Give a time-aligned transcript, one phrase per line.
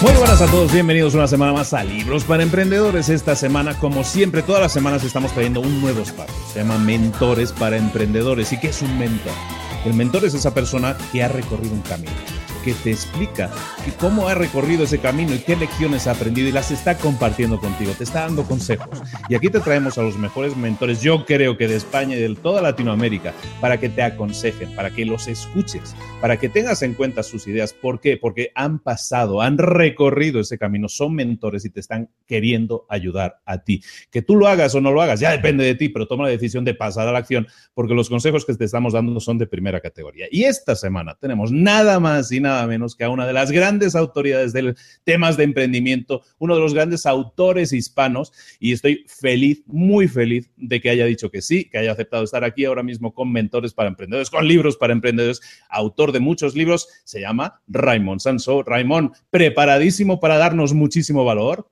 [0.00, 3.08] Muy buenas a todos, bienvenidos una semana más a Libros para Emprendedores.
[3.08, 6.32] Esta semana, como siempre, todas las semanas estamos trayendo un nuevo espacio.
[6.52, 8.52] Se llama Mentores para Emprendedores.
[8.52, 9.32] ¿Y qué es un mentor?
[9.84, 12.12] El mentor es esa persona que ha recorrido un camino
[12.64, 13.50] que te explica
[13.98, 17.92] cómo ha recorrido ese camino y qué lecciones ha aprendido y las está compartiendo contigo,
[17.96, 19.02] te está dando consejos.
[19.28, 22.34] Y aquí te traemos a los mejores mentores, yo creo que de España y de
[22.34, 27.22] toda Latinoamérica, para que te aconsejen, para que los escuches, para que tengas en cuenta
[27.22, 27.72] sus ideas.
[27.72, 28.16] ¿Por qué?
[28.16, 33.58] Porque han pasado, han recorrido ese camino, son mentores y te están queriendo ayudar a
[33.58, 33.82] ti.
[34.10, 36.30] Que tú lo hagas o no lo hagas, ya depende de ti, pero toma la
[36.30, 39.46] decisión de pasar a la acción, porque los consejos que te estamos dando son de
[39.46, 40.26] primera categoría.
[40.30, 43.50] Y esta semana tenemos nada más y nada nada menos que a una de las
[43.50, 49.62] grandes autoridades de temas de emprendimiento, uno de los grandes autores hispanos, y estoy feliz,
[49.66, 53.14] muy feliz de que haya dicho que sí, que haya aceptado estar aquí ahora mismo
[53.14, 58.20] con mentores para emprendedores, con libros para emprendedores, autor de muchos libros, se llama Raymond
[58.20, 58.62] Sanso.
[58.62, 61.70] Raymond, preparadísimo para darnos muchísimo valor.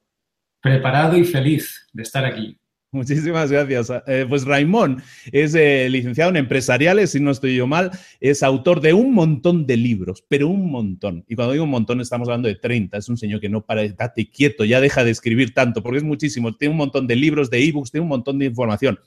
[0.61, 2.59] Preparado y feliz de estar aquí.
[2.93, 3.93] Muchísimas gracias.
[4.07, 5.03] Eh, pues Raimón
[5.33, 9.67] es eh, licenciado en empresariales, si no estoy yo mal, es autor de un montón
[9.67, 11.25] de libros, pero un montón.
[11.29, 12.97] Y cuando digo un montón estamos hablando de 30.
[12.97, 16.05] Es un señor que no para, estate quieto, ya deja de escribir tanto, porque es
[16.05, 16.57] muchísimo.
[16.57, 18.99] Tiene un montón de libros, de ebooks, tiene un montón de información.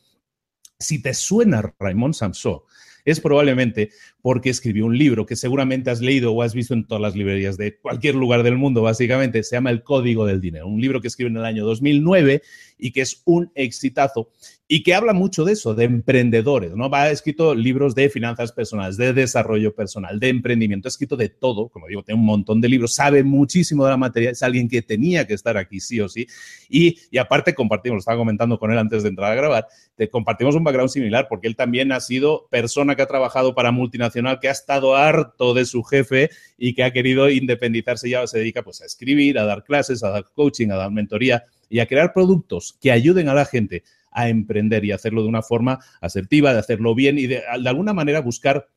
[0.77, 2.65] Si te suena Raimón Samsó,
[3.05, 3.89] es probablemente
[4.21, 7.57] porque escribió un libro que seguramente has leído o has visto en todas las librerías
[7.57, 9.43] de cualquier lugar del mundo, básicamente.
[9.43, 12.41] Se llama El Código del Dinero, un libro que escribe en el año 2009
[12.79, 14.29] y que es un exitazo
[14.71, 16.89] y que habla mucho de eso, de emprendedores, ¿no?
[16.93, 21.69] Ha escrito libros de finanzas personales, de desarrollo personal, de emprendimiento, ha escrito de todo,
[21.69, 24.83] como digo, tiene un montón de libros, sabe muchísimo de la materia, es alguien que
[24.83, 26.27] tenía que estar aquí sí o sí,
[26.69, 30.07] y, y aparte compartimos, lo estaba comentando con él antes de entrar a grabar, te
[30.07, 34.39] compartimos un background similar, porque él también ha sido persona que ha trabajado para multinacional,
[34.39, 36.29] que ha estado harto de su jefe
[36.59, 40.03] y que ha querido independizarse y ahora se dedica pues a escribir, a dar clases,
[40.03, 43.83] a dar coaching, a dar mentoría y a crear productos que ayuden a la gente
[44.11, 48.21] a emprender y hacerlo de una forma asertiva, de hacerlo bien y de, alguna manera
[48.21, 48.67] buscar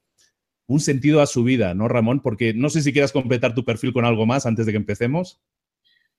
[0.67, 2.21] un sentido a su vida, ¿no, Ramón?
[2.21, 5.41] Porque no sé si quieras completar tu perfil con algo más antes de que empecemos.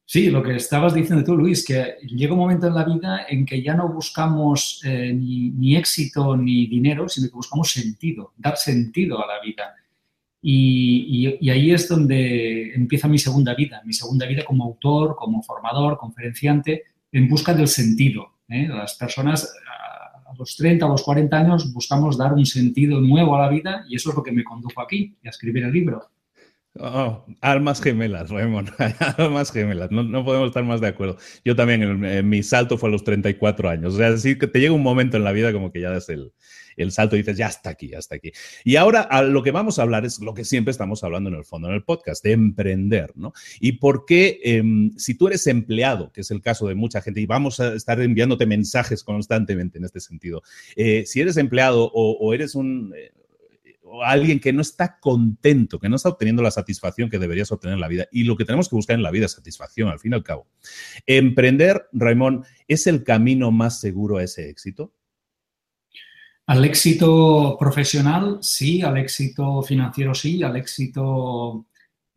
[0.06, 3.46] Sí, lo que estabas diciendo tú, Luis, que llega un momento en la vida en
[3.46, 9.24] que ya no buscamos eh, ni, éxito ni dinero, sino que buscamos sentido, dar sentido
[9.24, 9.74] a la vida.
[10.46, 15.98] Y, ahí es donde empieza mi segunda vida, mi segunda vida como autor, como formador,
[15.98, 18.40] conferenciante, en busca del sentido.
[18.50, 18.68] ¿eh?
[18.68, 19.56] Las personas
[20.26, 23.86] a los 30, a los 40 años buscamos dar un sentido nuevo a la vida
[23.88, 26.10] y eso es lo que me condujo aquí, a escribir el libro.
[26.78, 28.72] Oh, almas gemelas, Raymond.
[29.18, 29.92] almas gemelas.
[29.92, 31.18] No, podemos estar más de acuerdo.
[31.46, 33.94] Yo también, mi salto fue a los 34 años.
[33.94, 36.10] O sea, sí que te llega un momento en la vida como que ya das
[36.10, 36.34] el,
[36.78, 38.32] el salto dices, ya está aquí, ya está aquí.
[38.64, 41.46] Y ahora lo que vamos a hablar es lo que siempre estamos hablando en el
[41.46, 43.34] fondo, en el podcast, de emprender, ¿no?
[43.60, 47.22] Y por qué, em, si tú eres empleado, que es el caso de mucha gente,
[47.22, 50.44] y vamos a estar enviándote mensajes constantemente en este sentido,
[50.76, 52.94] eh, si eres empleado o, eres un...
[52.96, 53.12] Eh,
[54.04, 57.82] alguien que no está contento, que no está obteniendo la satisfacción que deberías obtener en
[57.82, 58.08] la vida.
[58.12, 60.24] Y lo que tenemos que buscar en la vida es satisfacción, al fin y al
[60.24, 60.48] cabo.
[61.06, 64.94] Emprender, Raymond, ¿es el camino más seguro a ese éxito?
[66.46, 71.68] Al éxito profesional, sí, al éxito financiero, sí, al éxito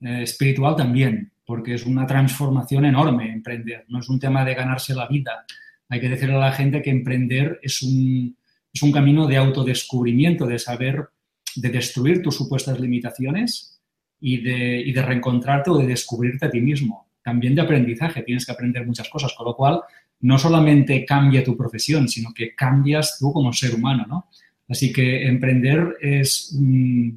[0.01, 3.85] eh, espiritual también, porque es una transformación enorme emprender.
[3.89, 5.45] No es un tema de ganarse la vida.
[5.89, 8.37] Hay que decirle a la gente que emprender es un,
[8.73, 11.09] es un camino de autodescubrimiento, de saber,
[11.55, 13.81] de destruir tus supuestas limitaciones
[14.21, 17.09] y de, y de reencontrarte o de descubrirte a ti mismo.
[17.23, 19.83] También de aprendizaje, tienes que aprender muchas cosas, con lo cual
[20.21, 24.29] no solamente cambia tu profesión, sino que cambias tú como ser humano, ¿no?
[24.69, 26.57] Así que emprender es,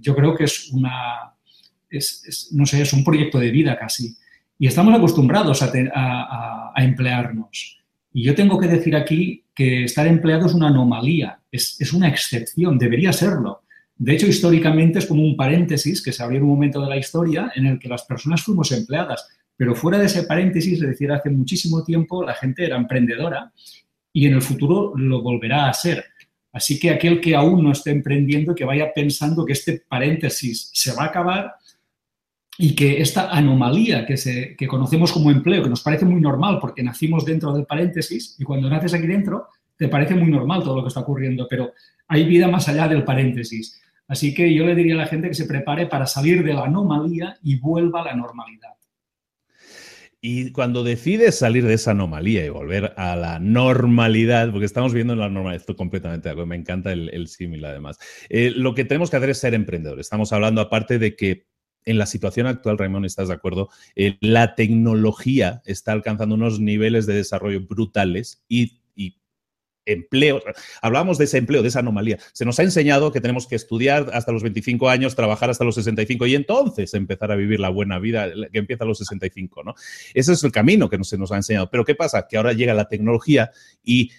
[0.01, 1.33] yo creo que es una,
[2.51, 4.15] no sé, es un proyecto de vida casi.
[4.57, 7.79] Y estamos acostumbrados a, emplearnos.
[8.13, 12.07] Y yo tengo que decir aquí que estar empleado es una anomalía, es, es, una
[12.07, 13.63] excepción, debería serlo.
[13.97, 16.97] De hecho, históricamente es como un paréntesis que se abrió en un momento de la
[16.97, 19.27] historia en el que las personas fuimos empleadas.
[19.59, 23.51] Pero fuera de ese paréntesis, es decir, hace muchísimo tiempo la gente era emprendedora
[24.13, 26.05] y en el futuro lo volverá a ser.
[26.53, 30.93] Así que aquel que aún no esté emprendiendo, que vaya pensando que este paréntesis se
[30.93, 31.55] va a acabar
[32.57, 36.59] y que esta anomalía que, se, que conocemos como empleo, que nos parece muy normal
[36.61, 40.77] porque nacimos dentro del paréntesis y cuando naces aquí dentro te parece muy normal todo
[40.77, 41.73] lo que está ocurriendo, pero
[42.07, 43.77] hay vida más allá del paréntesis.
[44.07, 46.63] Así que yo le diría a la gente que se prepare para salir de la
[46.63, 48.78] anomalía y vuelva a la normalidad.
[50.21, 55.13] Y cuando decides salir de esa anomalía y volver a la normalidad, porque estamos viendo
[55.13, 59.29] en la normalidad, completamente, me encanta el, símil además, eh, lo que tenemos que hacer
[59.29, 60.07] es ser emprendedores.
[60.07, 61.47] Estamos hablando aparte de que
[61.85, 63.69] en la situación actual, Raymond, ¿estás de acuerdo?
[63.95, 68.78] Eh, la tecnología está alcanzando unos niveles de desarrollo brutales y
[69.91, 70.41] empleo.
[70.81, 72.17] Hablábamos de ese empleo, de esa anomalía.
[72.33, 75.75] Se nos ha enseñado que tenemos que estudiar hasta los 25 años, trabajar hasta los
[75.75, 79.75] 65 y entonces empezar a vivir la buena vida que empieza a los 65, ¿no?
[80.13, 81.69] Ese es el camino que se nos ha enseñado.
[81.69, 82.27] Pero ¿qué pasa?
[82.27, 83.51] Que ahora llega la tecnología
[83.83, 84.11] y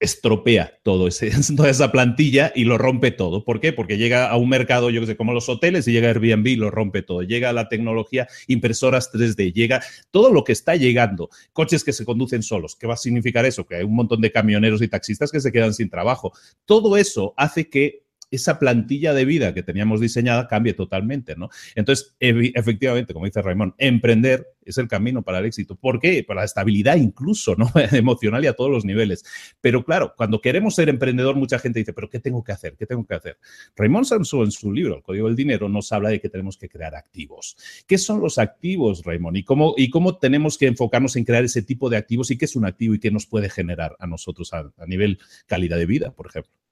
[0.00, 1.08] estropea todo
[1.56, 3.44] toda esa plantilla y lo rompe todo.
[3.44, 3.72] ¿Por qué?
[3.72, 6.56] Porque llega a un mercado, yo que sé, como los hoteles y llega Airbnb y
[6.56, 7.22] lo rompe todo.
[7.22, 11.30] Llega la tecnología, impresoras 3D, llega todo lo que está llegando.
[11.52, 12.76] Coches que se conducen solos.
[12.76, 13.66] ¿Qué va a significar eso?
[13.66, 16.32] Que hay un montón de camioneros y taxistas que se quedan sin trabajo.
[16.64, 18.03] Todo eso hace que
[18.34, 21.50] esa plantilla de vida que teníamos diseñada cambie totalmente, ¿no?
[21.74, 25.76] Entonces, efectivamente, como dice Raymond, emprender es el camino para el éxito.
[25.76, 26.24] ¿Por qué?
[26.24, 27.70] Para la estabilidad incluso, ¿no?
[27.92, 29.24] Emocional y a todos los niveles.
[29.60, 32.76] Pero claro, cuando queremos ser emprendedor, mucha gente dice, pero ¿qué tengo que hacer?
[32.76, 33.38] ¿Qué tengo que hacer?
[33.76, 36.68] Raymond Samson en su libro, El Código del Dinero, nos habla de que tenemos que
[36.68, 37.56] crear activos.
[37.86, 39.36] ¿Qué son los activos, Raymond?
[39.36, 42.30] ¿Y cómo, y cómo tenemos que enfocarnos en crear ese tipo de activos?
[42.30, 45.76] ¿Y qué es un activo y qué nos puede generar a nosotros a nivel calidad
[45.76, 46.63] de vida, por ejemplo?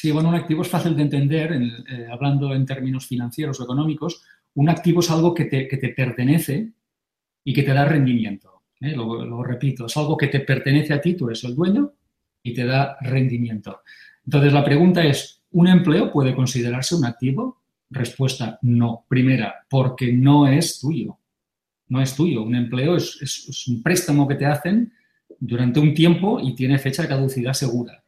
[0.00, 4.22] Sí, bueno, un activo es fácil de entender, eh, hablando en términos financieros o económicos.
[4.54, 6.72] Un activo es algo que te, pertenece
[7.44, 8.62] y que te da rendimiento.
[8.80, 8.92] ¿eh?
[8.96, 11.92] Lo, repito, es algo que te pertenece a ti, tú eres el dueño
[12.42, 13.82] y te da rendimiento.
[14.24, 17.60] Entonces, la pregunta es, ¿un empleo puede considerarse un activo?
[17.90, 19.04] Respuesta, no.
[19.06, 21.18] Primera, porque no es tuyo.
[21.88, 22.42] No es tuyo.
[22.42, 24.94] Un empleo es un préstamo que te hacen
[25.38, 27.99] durante un tiempo y tiene fecha de caducidad segura.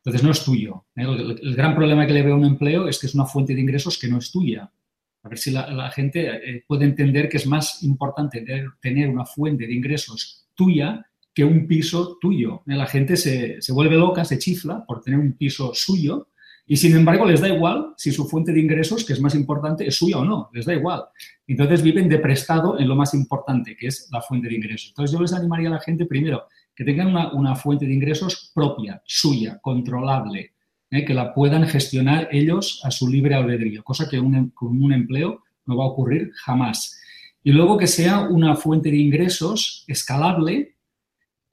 [0.00, 0.86] Entonces no es tuyo.
[0.96, 1.02] ¿eh?
[1.02, 3.60] El, gran problema que le veo a un empleo es que es una fuente de
[3.60, 4.70] ingresos que no es tuya.
[5.22, 8.42] A ver si la, gente eh, puede entender que es más importante
[8.80, 12.62] tener, una fuente de ingresos tuya que un piso tuyo.
[12.66, 12.74] ¿eh?
[12.74, 16.28] La gente se, vuelve loca, se chifla por tener un piso suyo
[16.66, 19.86] y sin embargo les da igual si su fuente de ingresos, que es más importante,
[19.86, 21.04] es suya o no, les da igual.
[21.46, 24.90] Entonces viven de prestado en lo más importante, que es la fuente de ingresos.
[24.90, 29.02] Entonces yo les animaría a la gente primero que tengan una, fuente de ingresos propia,
[29.04, 30.52] suya, controlable,
[30.90, 31.04] ¿eh?
[31.04, 35.42] que la puedan gestionar ellos a su libre albedrío, cosa que un, con un empleo
[35.66, 36.98] no va a ocurrir jamás.
[37.42, 40.76] Y luego que sea una fuente de ingresos escalable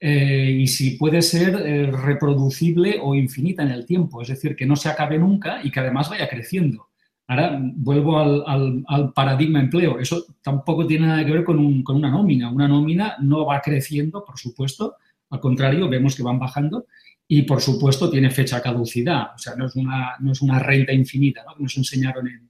[0.00, 4.66] eh, y si puede ser eh, reproducible o infinita en el tiempo, es decir, que
[4.66, 6.88] no se acabe nunca y que además vaya creciendo.
[7.26, 9.98] Ahora vuelvo al, paradigma empleo.
[9.98, 12.50] Eso tampoco tiene nada que ver con, una nómina.
[12.50, 14.94] Una nómina no va creciendo, por supuesto,
[15.30, 16.86] al contrario, vemos que van bajando
[17.26, 19.34] y, por supuesto, tiene fecha caducidad.
[19.34, 21.54] O sea, no es una, no es una renta infinita, ¿no?
[21.54, 22.48] que nos enseñaron en,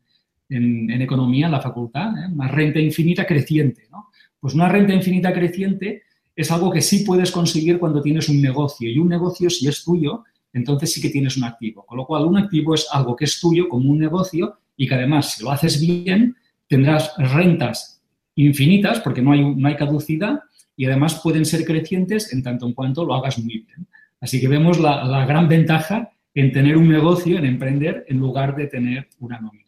[1.02, 2.28] economía en la facultad, ¿eh?
[2.32, 3.88] una renta infinita creciente.
[3.90, 4.08] ¿no?
[4.40, 6.02] Pues una renta infinita creciente
[6.35, 9.82] es algo que sí puedes conseguir cuando tienes un negocio y un negocio si es
[9.82, 11.85] tuyo, entonces sí que tienes un activo.
[11.85, 14.94] Con lo cual, un activo es algo que es tuyo como un negocio y que
[14.94, 16.37] además, si lo haces bien,
[16.68, 17.98] tendrás rentas
[18.47, 20.40] infinitas porque no hay, no hay caducidad
[20.76, 23.87] y además pueden ser crecientes en tanto en cuanto lo hagas muy bien.
[24.21, 28.54] Así que vemos la, la gran ventaja en tener un negocio, en emprender, en lugar
[28.54, 29.68] de tener una nómina.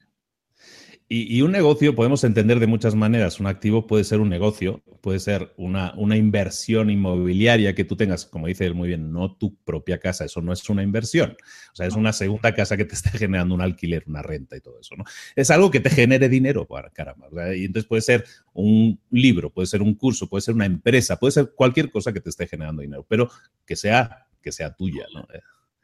[1.12, 3.40] Y, un negocio podemos entender de muchas maneras.
[3.40, 8.26] Un activo puede ser un negocio, puede ser una, una, inversión inmobiliaria que tú tengas,
[8.26, 10.24] como dice él muy bien, no tu propia casa.
[10.24, 11.36] Eso no es una inversión.
[11.72, 14.60] O sea, es una segunda casa que te está generando un alquiler, una renta y
[14.60, 14.94] todo eso.
[14.94, 15.02] ¿no?
[15.34, 17.26] Es algo que te genere dinero, caramba.
[17.56, 21.32] Y entonces puede ser un libro, puede ser un curso, puede ser una empresa, puede
[21.32, 23.28] ser cualquier cosa que te esté generando dinero, pero
[23.66, 25.06] que sea, que sea tuya.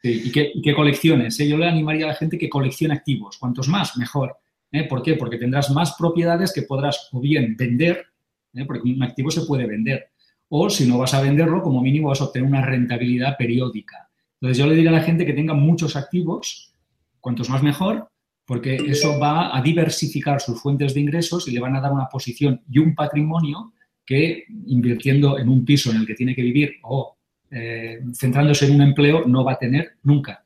[0.03, 1.41] Sí, y que, y colecciones.
[1.41, 1.49] ¿eh?
[1.49, 3.39] Yo le animaría a la gente que coleccione activos.
[3.39, 4.37] Cuantos más, mejor
[4.73, 4.85] ¿eh?
[4.85, 5.15] ¿Por qué?
[5.15, 8.07] Porque tendrás más propiedades que podrás o bien vender,
[8.55, 8.65] ¿eh?
[8.65, 10.11] porque un activo se puede vender,
[10.49, 14.09] o si no vas a venderlo, como mínimo vas a obtener una rentabilidad periódica.
[14.41, 16.73] Entonces yo le diría a la gente que tenga muchos activos,
[17.21, 18.09] cuantos más mejor,
[18.45, 22.09] porque eso va a diversificar sus fuentes de ingresos y le van a dar una
[22.09, 23.73] posición y un patrimonio
[24.05, 27.17] que invirtiendo en un piso en el que tiene que vivir o
[27.51, 30.46] eh, centrándose en un empleo no va a tener nunca.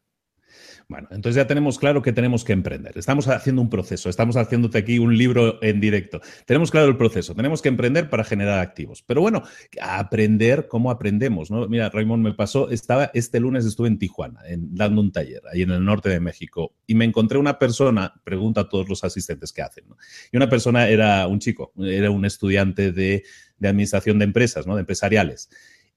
[0.91, 2.99] Bueno, entonces ya tenemos claro que tenemos que emprender.
[2.99, 6.21] Estamos haciendo un proceso, estamos haciéndote aquí un libro en directo.
[6.47, 9.05] Tenemos claro el proceso, tenemos que emprender para generar activos.
[9.07, 9.45] Pero bueno,
[9.81, 11.49] aprender, ¿cómo aprendemos?
[11.49, 11.69] ¿no?
[11.69, 15.71] Mira, Raymond, me pasó, estaba, este lunes estuve en Tijuana, dando un taller, ahí en
[15.71, 19.63] el norte de México, y me encontré una persona, pregunta a todos los asistentes qué
[19.63, 19.85] hacen,
[20.33, 23.23] y una persona era un chico, era un estudiante de,
[23.59, 24.75] de administración de empresas, ¿no?
[24.75, 25.51] de empresariales.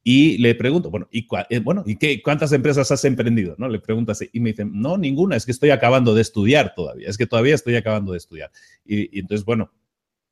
[0.03, 3.55] Y le pregunto, bueno, ¿y, eh, bueno, ¿y qué, cuántas empresas has emprendido?
[3.57, 3.69] ¿no?
[3.69, 4.11] Le pregunto.
[4.33, 7.55] Y me dicen, no, ninguna, es que estoy acabando de estudiar todavía, es que todavía
[7.55, 8.51] estoy acabando de estudiar.
[8.85, 9.71] Y, entonces, bueno,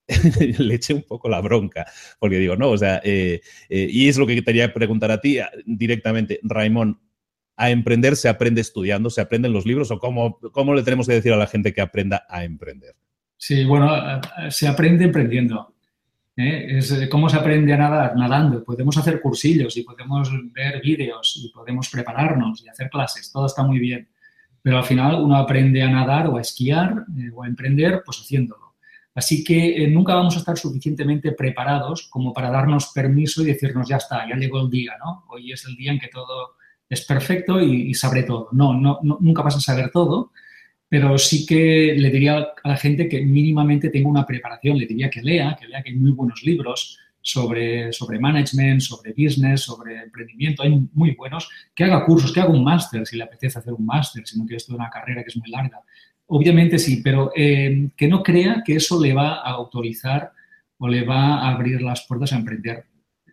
[0.57, 1.85] le eché un poco la bronca,
[2.19, 5.37] porque digo, no, o sea, eh, eh, y es lo que quería preguntar a ti
[5.65, 6.99] directamente, Raimón,
[7.55, 11.13] ¿a emprender se aprende estudiando, se aprenden los libros o cómo, cómo le tenemos que
[11.13, 12.95] decir a la gente que aprenda a emprender?
[13.37, 13.89] Sí, bueno,
[14.49, 15.70] se aprende emprendiendo.
[16.37, 16.77] ¿Eh?
[16.77, 18.63] Es eh, cómo se aprende a nadar, nadando.
[18.63, 23.63] Podemos hacer cursillos y podemos ver vídeos y podemos prepararnos y hacer clases, todo está
[23.63, 24.07] muy bien.
[24.61, 28.19] Pero al final uno aprende a nadar o a esquiar eh, o a emprender pues
[28.19, 28.75] haciéndolo.
[29.13, 33.97] Así que nunca vamos a estar suficientemente preparados como para darnos permiso y decirnos ya
[33.97, 35.25] está, ya llegó el día, ¿no?
[35.27, 36.55] Hoy es el día en que todo
[36.91, 38.49] es perfecto y, sabré todo.
[38.51, 40.31] No, no, no, nunca vas a saber todo,
[40.91, 45.09] pero sí que le diría a la gente que mínimamente tenga una preparación, le diría
[45.09, 50.03] que lea, que lea que hay muy buenos libros sobre, sobre management, sobre business, sobre
[50.03, 53.71] emprendimiento, hay muy buenos, que haga cursos, que haga un máster si le apetece hacer
[53.71, 55.79] un máster, si no quiere estudiar una carrera que es muy larga.
[56.25, 60.33] Obviamente sí, pero eh, que no crea que eso le va a autorizar
[60.77, 62.83] o le va a abrir las puertas a emprender.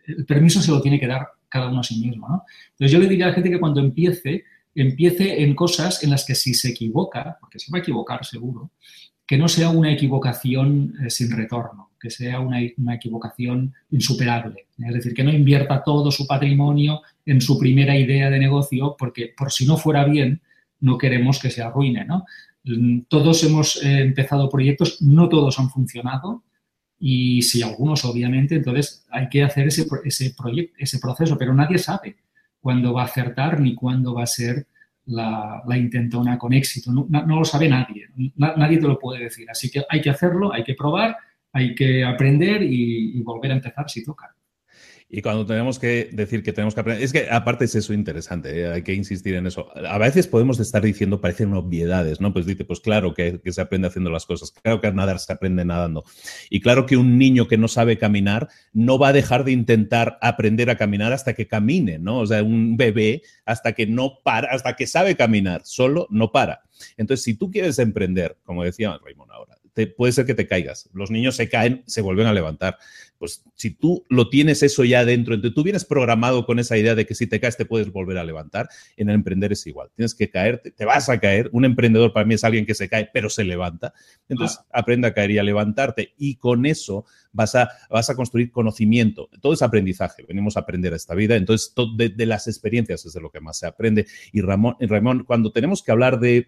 [0.07, 2.25] El permiso se lo tiene que dar cada uno a sí mismo.
[2.29, 2.45] ¿no?
[2.69, 4.45] Entonces yo le diría a la gente que cuando empiece,
[4.81, 8.71] empiece en cosas en las que si se equivoca, porque se va a equivocar seguro,
[9.25, 12.61] que no sea una equivocación eh, sin retorno, que sea una,
[12.93, 14.67] equivocación insuperable.
[14.77, 19.33] Es decir, que no invierta todo su patrimonio en su primera idea de negocio, porque
[19.37, 20.41] por si no fuera bien,
[20.79, 22.05] no queremos que se arruine.
[22.05, 22.25] ¿no?
[23.07, 26.43] Todos hemos eh, empezado proyectos, no todos han funcionado,
[26.97, 30.33] y si algunos, obviamente, entonces hay que hacer ese, ese,
[30.77, 32.17] ese proceso, pero nadie sabe
[32.59, 34.67] cuándo va a acertar ni cuándo va a ser
[35.05, 36.91] la, la intentona con éxito.
[36.91, 39.49] No, lo sabe nadie, nadie te lo puede decir.
[39.49, 41.17] Así que hay que hacerlo, hay que probar,
[41.51, 44.35] hay que aprender y volver a empezar si toca.
[45.11, 48.61] Y cuando tenemos que decir que tenemos que aprender, es que aparte es eso interesante,
[48.61, 48.67] ¿eh?
[48.67, 49.67] hay que insistir en eso.
[49.75, 52.31] A veces podemos estar diciendo, parecen obviedades, ¿no?
[52.31, 55.33] Pues dice, pues claro que, se aprende haciendo las cosas, claro que a nadar se
[55.33, 56.03] aprende nadando.
[56.51, 60.19] Y claro que un niño que no sabe caminar no va a dejar de intentar
[60.21, 62.19] aprender a caminar hasta que camine, ¿no?
[62.19, 66.61] O sea, un bebé hasta que no para, hasta que sabe caminar, solo no para.
[66.97, 70.89] Entonces, si tú quieres emprender, como decía Raymond ahora, puede ser que te caigas.
[70.93, 72.77] Los niños se caen, se vuelven a levantar.
[73.19, 76.95] Pues si tú lo tienes eso ya dentro, entonces tú vienes programado con esa idea
[76.95, 79.89] de que si te caes te puedes volver a levantar, en el emprender es igual.
[79.93, 81.49] Tienes que caerte, te vas a caer.
[81.51, 83.93] Un emprendedor para mí es alguien que se cae, pero se levanta.
[84.29, 86.13] Entonces aprende a caer y a levantarte.
[86.17, 89.29] Y con eso vas a, vas a construir conocimiento.
[89.41, 90.23] Todo es aprendizaje.
[90.25, 91.35] Venimos a aprender a esta vida.
[91.35, 94.07] Entonces, de, las experiencias es de lo que más se aprende.
[94.31, 96.47] Y Ramón, Ramón cuando tenemos que hablar de,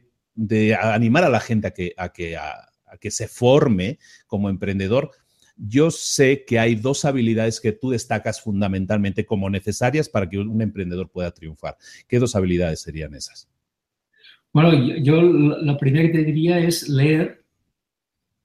[0.82, 5.12] animar a la gente a que, a que a que se forme como emprendedor,
[5.58, 10.62] yo sé que hay dos habilidades que tú destacas fundamentalmente como necesarias para que un
[10.62, 11.78] emprendedor pueda triunfar.
[12.08, 13.48] ¿Qué dos habilidades serían esas?
[14.54, 17.41] Bueno, yo, la primera que te diría es leer,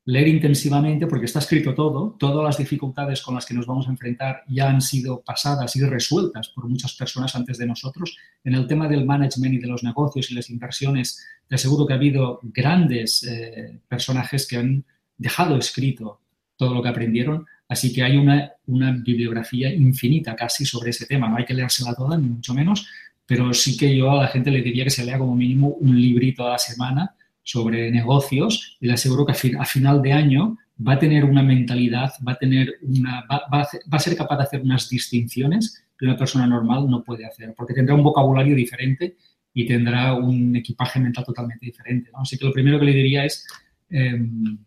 [0.06, 3.90] leer intensivamente porque está escrito todo, todas las dificultades con las que nos vamos a
[3.90, 8.16] enfrentar ya han sido pasadas y resueltas por muchas personas antes de nosotros.
[8.44, 11.92] En el tema del management y de los negocios y las inversiones, te aseguro que
[11.92, 14.84] ha habido grandes eh, personajes que han
[15.18, 16.20] dejado escrito
[16.56, 21.28] todo lo que aprendieron, así que hay una, una bibliografía infinita casi sobre ese tema.
[21.28, 22.86] No hay que leérsela toda, ni mucho menos,
[23.26, 26.00] pero sí que yo a la gente le diría que se lea como mínimo un
[26.00, 27.15] librito a la semana
[27.46, 32.32] sobre negocios le aseguro que a, final de año va a tener una mentalidad, va
[32.32, 36.90] a, tener una, va, a ser capaz de hacer unas distinciones que una persona normal
[36.90, 39.16] no puede hacer, porque tendrá un vocabulario diferente
[39.54, 42.10] y tendrá un equipaje mental totalmente diferente.
[42.14, 43.46] Así que lo primero que le diría es,
[43.90, 44.58] em,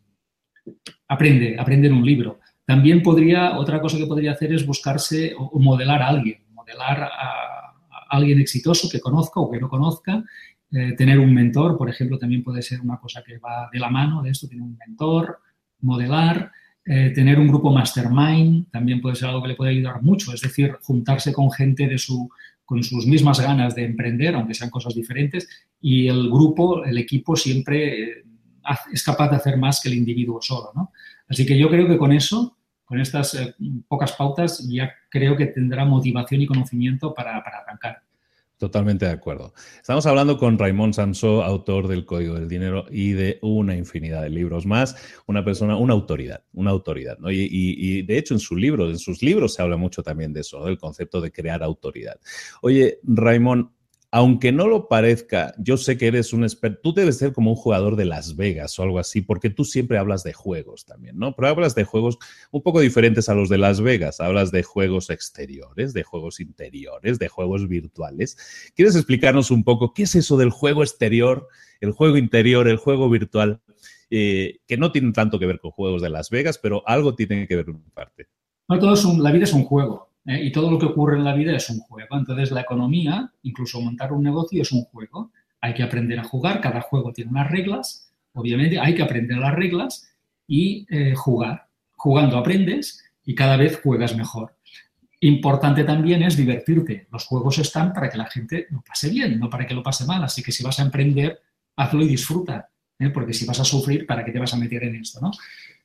[1.10, 2.40] aprende, aprende en un libro.
[2.66, 7.74] También podría, otra cosa que podría hacer es buscarse o, modelar a alguien, modelar a
[8.10, 10.24] alguien exitoso que conozca o que no conozca
[10.72, 13.90] eh, tener un mentor, por ejemplo, también puede ser una cosa que va de la
[13.90, 15.40] mano de esto, tener un mentor,
[15.82, 16.52] modelar,
[16.86, 20.42] eh, tener un grupo mastermind, también puede ser algo que le puede ayudar mucho, es
[20.42, 22.30] decir, juntarse con gente de su,
[22.66, 25.48] con sus mismas ganas de emprender, aunque sean cosas diferentes,
[25.82, 28.24] y el grupo, el equipo siempre eh,
[28.94, 30.92] es capaz de hacer más que el individuo solo.
[31.28, 33.56] Así que yo creo que con eso, con estas
[33.88, 38.04] pocas pautas, ya creo que tendrá motivación y conocimiento para, para arrancar.
[38.60, 39.54] Totalmente de acuerdo.
[39.78, 44.30] Estamos hablando con Raymond Sansó, autor del Código del Dinero y de una infinidad de
[44.30, 44.98] libros más,
[45.28, 47.18] una persona, una autoridad, una autoridad.
[47.30, 50.66] Y, de hecho en sus libros, en sus libros se habla mucho también de eso,
[50.66, 52.20] del concepto de crear autoridad.
[52.62, 53.70] Oye, Raymond,
[54.12, 57.56] aunque no lo parezca, yo sé que eres un experto, tú debes ser como un
[57.56, 61.36] jugador de Las Vegas o algo así, porque tú siempre hablas de juegos también, ¿no?
[61.36, 62.18] Pero hablas de juegos
[62.50, 67.20] un poco diferentes a los de Las Vegas, hablas de juegos exteriores, de juegos interiores,
[67.20, 68.72] de juegos virtuales.
[68.76, 71.48] ¿Quieres explicarnos un poco qué es eso del juego exterior,
[71.80, 73.62] el juego interior, el juego virtual,
[74.10, 77.48] eh, que no tienen tanto que ver con juegos de Las Vegas, pero algo tiene
[77.48, 78.28] que ver en parte?
[78.68, 80.09] No, todo es la vida es un juego.
[80.30, 80.46] ¿Eh?
[80.46, 82.16] y todo lo que ocurre en la vida es un juego.
[82.16, 85.32] Entonces, la economía, incluso montar un negocio, es un juego.
[85.60, 89.56] Hay que aprender a jugar, cada juego tiene unas reglas, obviamente hay que aprender las
[89.56, 90.16] reglas
[90.48, 91.68] y eh, jugar.
[91.92, 94.56] Jugando aprendes y cada vez juegas mejor.
[95.22, 97.08] Importante también es divertirte.
[97.12, 100.06] Los juegos están para que la gente lo pase bien, no para que lo pase
[100.06, 100.24] mal.
[100.24, 101.42] Así que si vas a emprender,
[101.76, 102.70] hazlo y disfruta.
[102.98, 103.10] ¿eh?
[103.10, 105.20] Porque si vas a sufrir, ¿para qué te vas a meter en esto?
[105.20, 105.32] ¿no?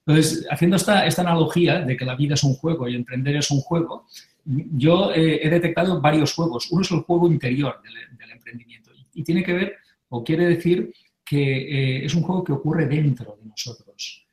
[0.06, 3.50] Entonces, haciendo esta, esta analogía de que la vida es un juego y emprender es
[3.50, 4.06] un juego,
[4.44, 6.70] yo eh, he detectado varios juegos.
[6.70, 9.74] Uno es el juego interior del, emprendimiento y, tiene que ver,
[10.08, 10.92] o quiere decir,
[11.24, 14.26] que eh, es un juego que ocurre dentro de nosotros.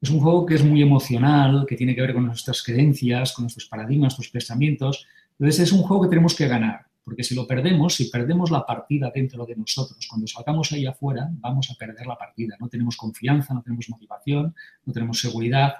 [0.00, 3.44] Es un juego que es muy emocional, que tiene que ver con nuestras creencias, con
[3.44, 5.06] nuestros paradigmas, nuestros pensamientos.
[5.38, 8.64] Entonces es un juego que tenemos que ganar, porque si lo perdemos, si perdemos la
[8.64, 12.56] partida dentro de nosotros, cuando salgamos ahí afuera, vamos a perder la partida.
[12.60, 14.54] No tenemos confianza, no tenemos motivación,
[14.84, 15.74] no tenemos seguridad.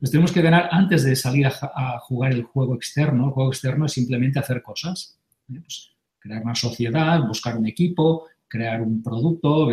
[0.00, 3.26] Nos tenemos que ganar antes de salir a, jugar el juego externo.
[3.26, 5.18] El juego externo es simplemente hacer cosas.
[5.52, 5.60] ¿eh?
[5.60, 9.68] Pues, crear una sociedad, buscar un equipo, crear un producto,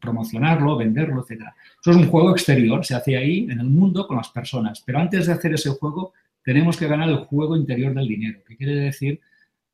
[0.00, 1.42] promocionarlo, venderlo, etc.
[1.80, 4.82] Eso es un juego exterior, se hace ahí en el mundo con las personas.
[4.84, 8.56] Pero antes de hacer ese juego, tenemos que ganar el juego interior del dinero, que
[8.56, 9.20] quiere decir,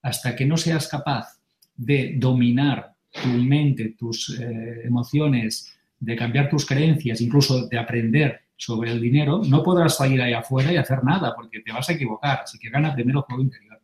[0.03, 1.39] hasta que no seas capaz
[1.77, 8.93] de dominar tu mente, tus eh, emociones, de cambiar tus creencias, incluso de aprender sobre
[8.93, 12.41] el dinero, no podrás salir ahí afuera y hacer nada porque te vas a equivocar.
[12.45, 13.81] Así que gana primero el juego interior.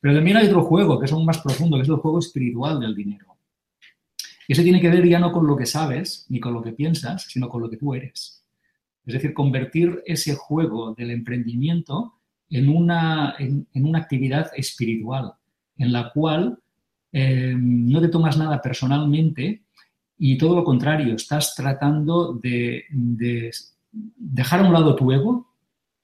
[0.00, 2.80] Pero también hay otro juego que es aún más profundo, que es el juego espiritual
[2.80, 3.36] del dinero.
[4.46, 6.72] Y ese tiene que ver ya no con lo que sabes ni con lo que
[6.72, 8.44] piensas, sino con lo que tú eres.
[9.06, 12.14] Es decir, convertir ese juego del emprendimiento
[12.50, 15.34] en una, en, una actividad espiritual,
[15.78, 16.58] en la cual
[17.12, 19.62] eh, no te tomas nada personalmente
[20.18, 22.84] y todo lo contrario, estás tratando de
[23.92, 25.48] dejar a un lado tu ego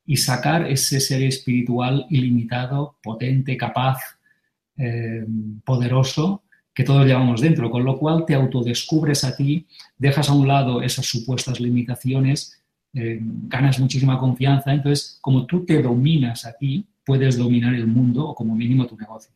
[0.05, 3.99] y sacar ese ser espiritual ilimitado, potente, capaz,
[4.77, 5.27] eh,
[5.65, 10.47] poderoso que todos llevamos dentro, con lo cual te autodescubres a ti, dejas a un
[10.47, 16.87] lado esas supuestas limitaciones, eh, ganas muchísima confianza, entonces como tú te dominas a ti,
[17.05, 19.33] puedes dominar el mundo o como mínimo tu negocio.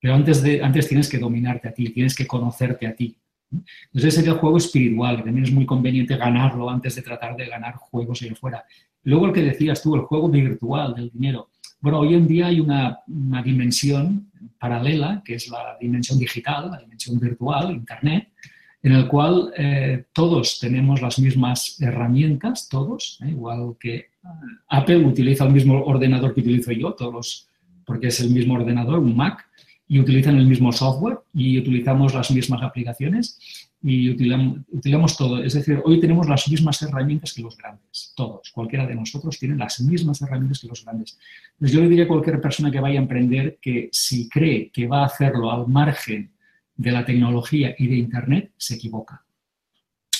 [0.00, 3.16] Pero antes, de, antes tienes que dominarte a ti, tienes que conocerte a ti.
[3.52, 7.46] Entonces es el juego espiritual, que también es muy conveniente ganarlo antes de tratar de
[7.46, 8.64] ganar juegos ahí afuera.
[9.04, 11.50] Luego el que decías tú, el juego virtual del dinero.
[11.80, 13.00] Bueno, hoy en día hay una,
[13.44, 18.28] dimensión paralela, que es la dimensión digital, la dimensión virtual, Internet,
[18.84, 24.08] en el cual eh, todos tenemos las mismas herramientas, todos, eh, igual que eh,
[24.68, 27.48] Apple utiliza el mismo ordenador que utilizo yo, todos,
[27.84, 29.48] porque es el mismo ordenador, un Mac,
[29.92, 33.38] y utilizan el mismo software y utilizamos las mismas aplicaciones.
[33.82, 35.42] y utilizamos, todo.
[35.42, 38.50] Es decir, hoy tenemos las mismas herramientas que los grandes, todos.
[38.52, 41.18] Cualquiera de nosotros tiene las mismas herramientas que los grandes.
[41.58, 44.86] Pues yo le diría a cualquier persona que vaya a emprender que si cree que
[44.86, 46.30] va a hacerlo al margen
[46.74, 49.22] de la tecnología y de Internet, se equivoca.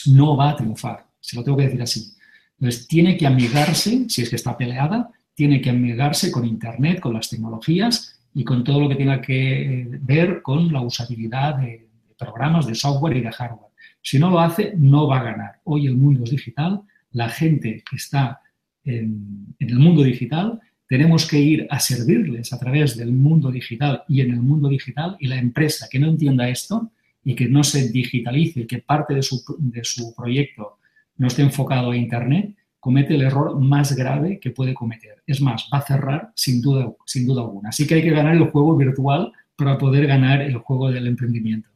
[0.06, 2.12] No va a triunfar, se lo tengo que decir así.
[2.58, 7.14] Entonces, tiene que amigarse, si es que está peleada, tiene que amigarse con Internet, con
[7.14, 12.66] las tecnologías y con todo lo que tenga que ver con la usabilidad de programas
[12.66, 13.72] de software y de hardware.
[14.00, 15.52] Si no lo hace, no va a ganar.
[15.64, 18.40] Hoy el mundo es digital, la gente que está
[18.84, 24.20] en, el mundo digital, tenemos que ir a servirles a través del mundo digital y
[24.20, 26.90] en el mundo digital y la empresa que no entienda esto
[27.24, 30.78] y que no se digitalice, que parte de su, de su proyecto
[31.16, 35.22] no esté enfocado a Internet, comete el error más grave que puede cometer.
[35.24, 37.68] Es más, va a cerrar sin duda, sin duda alguna.
[37.68, 41.68] Así que hay que ganar el juego virtual para poder ganar el juego del emprendimiento.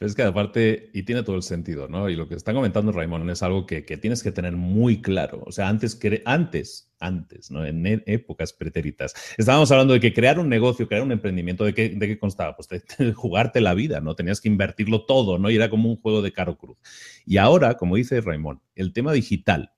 [0.00, 2.08] Es que aparte, y tiene todo el sentido, ¿no?
[2.08, 5.42] Y lo que está comentando Raymond es algo que, tienes que tener muy claro.
[5.44, 7.66] O sea, antes, antes, antes, ¿no?
[7.66, 11.74] En e, épocas pretéritas, estábamos hablando de que crear un negocio, crear un emprendimiento, ¿de
[11.74, 12.56] qué, de qué constaba?
[12.56, 14.14] Pues de, jugarte la vida, ¿no?
[14.14, 15.50] Tenías que invertirlo todo, ¿no?
[15.50, 16.78] Y era como un juego de caro cruz.
[17.26, 19.72] Y ahora, como dice Raymond, el tema digital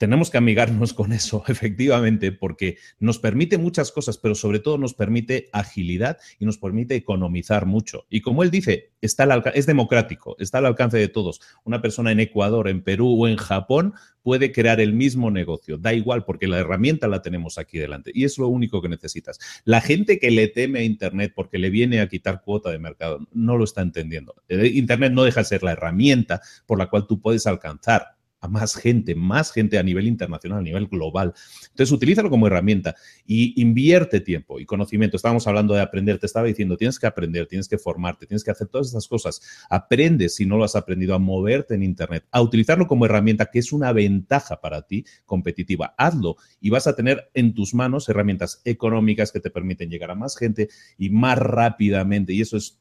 [0.00, 4.94] tenemos que amigarnos con eso, efectivamente, porque nos permite muchas cosas, pero sobre todo nos
[4.94, 8.06] permite agilidad y nos permite economizar mucho.
[8.08, 11.42] Y como él dice, está es democrático, está al alcance de todos.
[11.64, 15.76] Una persona en Ecuador, en Perú o en Japón puede crear el mismo negocio.
[15.76, 19.38] Da igual, porque la herramienta la tenemos aquí delante y es lo único que necesitas.
[19.66, 23.28] La gente que le teme a Internet porque le viene a quitar cuota de mercado
[23.32, 24.34] no lo está entendiendo.
[24.48, 28.74] Internet no deja de ser la herramienta por la cual tú puedes alcanzar a más
[28.74, 31.34] gente, más gente a nivel internacional, a nivel global.
[31.68, 32.94] Entonces, utilízalo como herramienta
[33.26, 35.16] y invierte tiempo y conocimiento.
[35.16, 38.50] Estábamos hablando de aprender, te estaba diciendo, tienes que aprender, tienes que formarte, tienes que
[38.50, 39.40] hacer todas estas cosas.
[39.68, 43.58] Aprende, si no lo has aprendido, a moverte en Internet, a utilizarlo como herramienta, que
[43.58, 45.94] es una ventaja para ti competitiva.
[45.98, 50.14] Hazlo y vas a tener en tus manos herramientas económicas que te permiten llegar a
[50.14, 52.32] más gente y más rápidamente.
[52.32, 52.80] Y eso es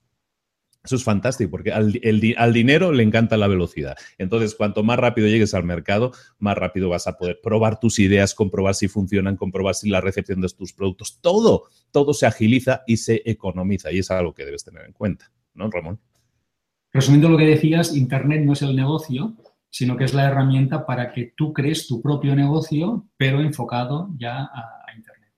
[0.90, 1.92] eso es fantástico porque al,
[2.52, 3.96] dinero le encanta la velocidad.
[4.18, 8.34] Entonces, cuanto más rápido llegues al mercado, más rápido vas a poder probar tus ideas,
[8.34, 12.98] comprobar si funcionan, comprobar si la recepción de tus productos, todo, todo se agiliza y
[12.98, 16.00] se economiza y es algo que debes tener en cuenta, ¿no, Ramón?
[16.92, 19.38] Resumiendo lo que decías, Internet no es el negocio,
[19.70, 24.40] sino que es la herramienta para que tú crees tu propio negocio, pero enfocado ya
[24.40, 25.30] a, a Internet.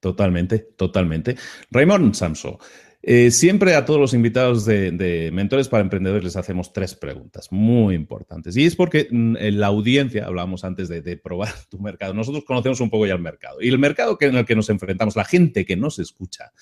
[0.00, 1.36] Totalmente, totalmente.
[1.70, 2.58] Raymond Samso,
[3.00, 7.94] eh, siempre a todos los invitados de, Mentores para Emprendedores les hacemos tres preguntas muy
[7.94, 8.56] importantes.
[8.56, 12.80] Y es porque mm, en la audiencia, hablábamos antes de, probar tu mercado, nosotros conocemos
[12.80, 13.60] un poco ya el mercado.
[13.60, 16.52] Y el mercado que, en el que nos enfrentamos, la gente que nos escucha,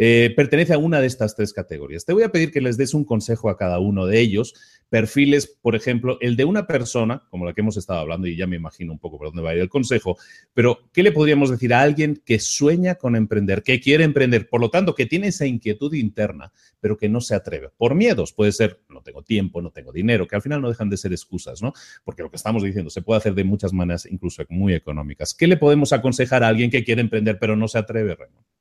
[0.00, 2.04] eh, pertenece a una de estas tres categorías.
[2.04, 4.54] Te voy a pedir que les des un consejo a cada uno de ellos.
[4.88, 8.46] Perfiles, por ejemplo, el de una persona, como la que hemos estado hablando, y ya
[8.46, 10.16] me imagino un poco por dónde va a ir el consejo,
[10.54, 14.60] pero ¿qué le podríamos decir a alguien que sueña con emprender, que quiere emprender, por
[14.60, 17.70] lo tanto, que tiene esa inquietud interna, pero que no se atreve?
[17.76, 20.88] Por miedos, puede ser, no tengo tiempo, no tengo dinero, que al final no dejan
[20.88, 21.72] de ser excusas, ¿no?
[22.04, 25.34] Porque lo que estamos diciendo se puede hacer de muchas maneras, incluso muy económicas.
[25.34, 28.57] ¿Qué le podemos aconsejar a alguien que quiere emprender, pero no se atreve, Raymond?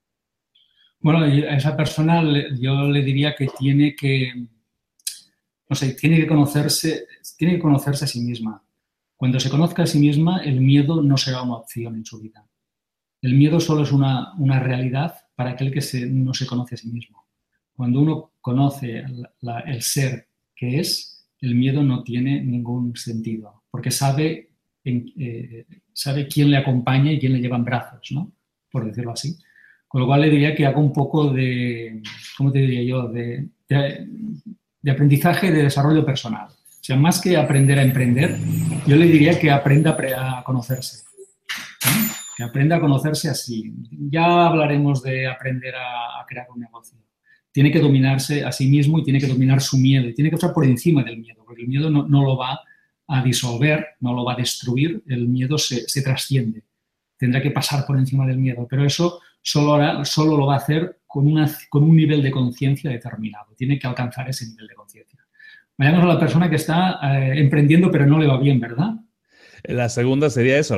[1.07, 2.21] Bueno, a esa persona
[2.59, 4.29] yo le diría que tiene que,
[5.69, 8.61] no sé, tiene que conocerse, tiene que conocerse a sí misma.
[9.15, 12.45] Cuando se conozca a sí misma, el miedo no será una opción en su vida.
[13.21, 17.25] El miedo solo es una, realidad para aquel que no se conoce a sí mismo.
[17.73, 19.05] Cuando uno conoce
[19.65, 24.49] el ser que es, el miedo no tiene ningún sentido, porque sabe,
[24.83, 28.33] eh, sabe quién le acompaña y quién le lleva en brazos, ¿no?
[28.69, 29.37] por decirlo así.
[29.97, 32.03] Con lo cual le diría que haga un poco de,
[32.37, 36.49] ¿cómo te diría yo?, de, de, aprendizaje de desarrollo personal.
[36.49, 38.37] O sea, más que aprender a emprender,
[38.85, 41.03] yo le diría que aprenda a conocerse.
[42.37, 43.73] Que aprenda a conocerse así.
[43.89, 46.99] Ya hablaremos de aprender a, crear un negocio.
[47.51, 50.07] Tiene que dominarse a sí mismo y tiene que dominar su miedo.
[50.07, 52.59] Y tiene que estar por encima del miedo, porque el miedo no, no lo va
[53.07, 55.01] a disolver, no lo va a destruir.
[55.07, 56.61] El miedo se, se trasciende.
[57.17, 58.67] Tendrá que pasar por encima del miedo.
[58.69, 62.91] Pero eso solo, solo lo va a hacer con, una, con un nivel de conciencia
[62.91, 63.53] determinado.
[63.55, 65.19] Tiene que alcanzar ese nivel de conciencia.
[65.77, 68.95] Vayamos a la persona que está eh, emprendiendo pero no le va bien, ¿verdad?
[69.63, 70.77] La segunda sería eso,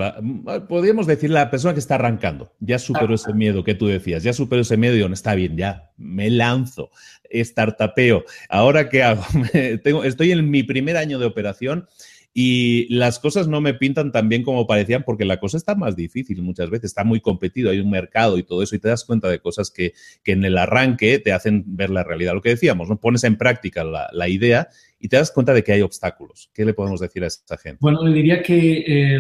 [0.68, 4.34] podríamos decir la persona que está arrancando, ya superó ese miedo que tú decías, ya
[4.34, 6.90] superó ese miedo y no está bien, ya me lanzo,
[7.30, 8.24] startupeo.
[8.48, 9.24] Ahora qué hago?
[9.84, 11.88] Tengo, estoy en mi primer año de operación
[12.34, 15.96] Y las cosas no me pintan tan bien como parecían porque la cosa está más
[15.96, 19.04] difícil muchas veces, está muy competido, hay un mercado y todo eso y te das
[19.04, 19.94] cuenta de cosas que,
[20.26, 22.34] en el arranque te hacen ver la realidad.
[22.34, 23.00] Lo que decíamos, ¿no?
[23.00, 24.68] pones en práctica la, idea
[25.00, 26.52] y te das cuenta de que hay obstáculos.
[26.54, 27.80] ¿Qué le podemos decir a esta gente?
[27.82, 29.18] Bueno, le diría que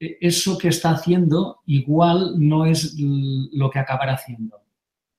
[0.00, 4.56] eso que está haciendo igual no es lo que acabará haciendo.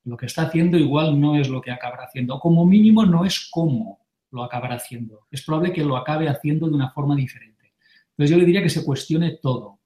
[0.06, 2.40] Lo que está haciendo igual no es lo que acabará haciendo.
[2.40, 4.00] Como mínimo no es cómo
[4.32, 5.28] lo acabará haciendo.
[5.32, 7.74] Es probable que lo acabe haciendo de una forma diferente.
[8.12, 9.80] Entonces yo le diría que se cuestione todo.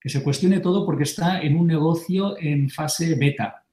[0.00, 3.64] Que se cuestione todo porque está en un negocio en fase beta,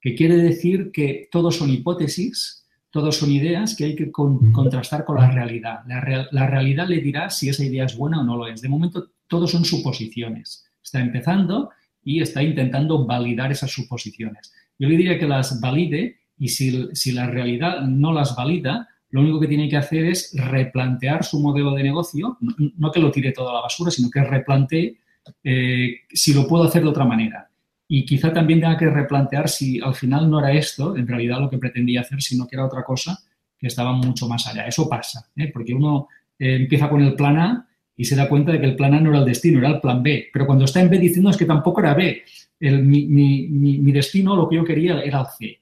[0.00, 5.16] que quiere decir que todos son hipótesis, todos son ideas que hay que contrastar con
[5.16, 5.80] la realidad.
[5.86, 8.62] La, la realidad le dirá si esa idea es buena o no lo es.
[8.62, 10.66] De momento, todos son suposiciones.
[10.82, 11.70] Está empezando
[12.02, 14.54] y está intentando validar esas suposiciones.
[14.78, 19.40] Yo le diría que las valide y si, la realidad no las valida, lo único
[19.40, 22.36] que tiene que hacer es replantear su modelo de negocio,
[22.76, 24.98] no, que lo tire todo a la basura, sino que replantee
[25.42, 27.50] eh, si lo puedo hacer de otra manera.
[27.88, 31.48] Y quizá también tenga que replantear si al final no era esto, en realidad lo
[31.48, 33.18] que pretendía hacer, sino que era otra cosa
[33.58, 34.66] que estaba mucho más allá.
[34.66, 35.50] Eso pasa, ¿eh?
[35.50, 38.76] porque uno eh, empieza con el plan A y se da cuenta de que el
[38.76, 40.28] plan A no era el destino, era el plan B.
[40.30, 42.22] Pero cuando está en B diciendo es que tampoco era B,
[42.60, 45.60] mi, destino, lo que yo quería era el C.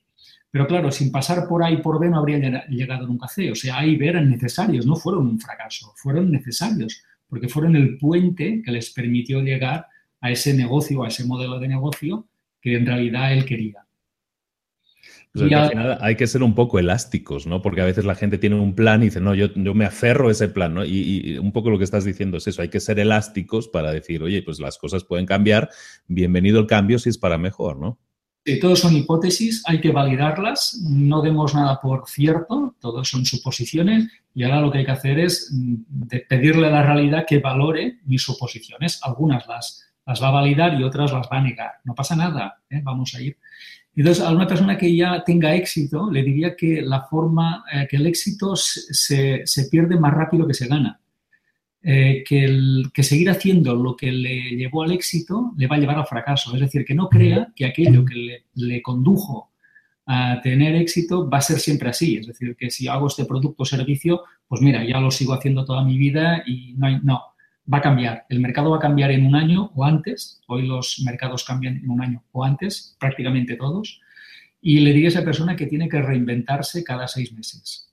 [0.55, 3.51] Pero claro, sin pasar por A y por B no habría llegado nunca a C.
[3.51, 7.75] O sea, A y B eran necesarios, no fueron un fracaso, fueron necesarios, porque fueron
[7.75, 9.89] el puente que les permitió llegar
[10.21, 12.29] a ese negocio, a ese modelo de negocio
[12.61, 13.85] que en realidad él quería.
[15.33, 15.51] Pues
[16.01, 17.61] hay que ser un poco elásticos, ¿no?
[17.61, 20.29] Porque a veces la gente tiene un plan y dice, no, yo, yo me aferro
[20.29, 20.85] a ese plan, ¿no?
[20.85, 24.23] Y, un poco lo que estás diciendo es eso, hay que ser elásticos para decir,
[24.23, 25.69] oye, pues las cosas pueden cambiar,
[26.07, 27.99] bienvenido el cambio si es para mejor, ¿no?
[28.47, 34.09] Sí, todos son hipótesis, hay que validarlas, no demos nada por cierto, todos son suposiciones
[34.35, 38.01] y ahora lo que hay que hacer es mm, pedirle a la realidad que valore
[38.05, 39.01] mis suposiciones.
[39.03, 41.71] Algunas las, las va a validar y otras las va a negar.
[41.85, 42.81] No pasa nada, ¿eh?
[42.83, 43.39] vamos a ir.
[43.97, 47.97] Entonces, a una persona que ya tenga éxito, le diría que la forma, eh, que
[47.97, 51.01] el éxito se, se, pierde más rápido que se gana.
[51.87, 55.79] Eh, que, el, que seguir haciendo lo que le llevó al éxito le va a
[55.79, 56.55] llevar al fracaso.
[56.55, 59.51] Es decir, que no crea que aquello que le, le condujo
[60.07, 62.17] a tener éxito va a ser siempre así.
[62.17, 65.67] Es decir, que si hago este producto o servicio, pues mira, ya lo sigo haciendo
[65.67, 67.23] toda mi vida y no hay, no,
[67.71, 68.25] va a cambiar.
[68.29, 70.41] El mercado va a cambiar en un año o antes.
[70.47, 74.01] Hoy los mercados cambian en un año o antes, prácticamente todos.
[74.61, 77.91] Y le diría a esa persona que tiene que reinventarse cada seis meses.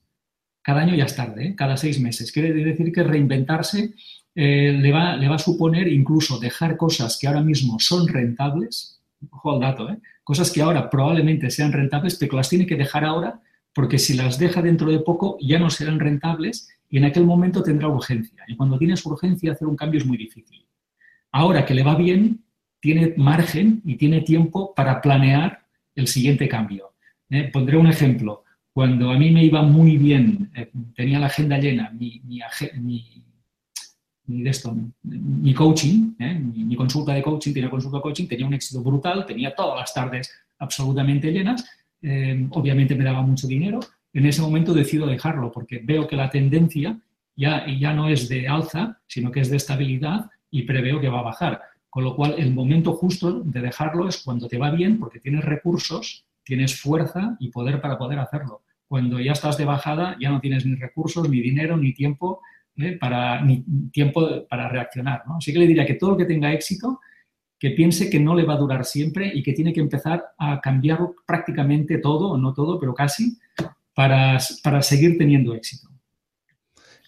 [0.62, 1.54] Cada año ya es tarde, ¿eh?
[1.56, 2.30] cada seis meses.
[2.32, 3.94] Quiere decir que reinventarse
[4.34, 9.00] eh, le, va, le va a suponer incluso dejar cosas que ahora mismo son rentables.
[9.30, 9.98] Ojo al dato, ¿eh?
[10.24, 13.40] cosas que ahora probablemente sean rentables, pero que las tiene que dejar ahora
[13.74, 17.62] porque si las deja dentro de poco ya no serán rentables y en aquel momento
[17.62, 18.44] tendrá urgencia.
[18.46, 20.66] Y cuando tienes urgencia, hacer un cambio es muy difícil.
[21.30, 22.44] Ahora que le va bien,
[22.80, 26.92] tiene margen y tiene tiempo para planear el siguiente cambio.
[27.52, 28.41] Pondré un ejemplo.
[28.72, 32.40] Cuando a mí me iba muy bien, eh, tenía la agenda llena, mi, mi,
[35.54, 36.38] coaching, ¿eh?
[36.38, 39.92] mi, consulta de coaching, tenía consulta de coaching, tenía un éxito brutal, tenía todas las
[39.92, 41.64] tardes absolutamente llenas,
[42.50, 43.80] obviamente me daba mucho dinero,
[44.12, 46.98] en ese momento decido dejarlo porque veo que la tendencia
[47.36, 51.20] ya, ya no es de alza, sino que es de estabilidad y preveo que va
[51.20, 51.62] a bajar.
[51.88, 55.44] Con lo cual, el momento justo de dejarlo es cuando te va bien porque tienes
[55.44, 58.62] recursos, tienes fuerza y poder para poder hacerlo.
[58.86, 62.40] Cuando ya estás de bajada, ya no tienes ni recursos, ni dinero, ni tiempo,
[62.76, 62.98] ¿eh?
[62.98, 65.22] para, ni tiempo para reaccionar.
[65.26, 65.36] ¿no?
[65.36, 67.00] Así que le diría que todo lo que tenga éxito,
[67.58, 70.60] que piense que no le va a durar siempre y que tiene que empezar a
[70.60, 73.38] cambiar prácticamente todo, no todo, pero casi,
[73.94, 74.40] para,
[74.82, 75.88] seguir teniendo éxito.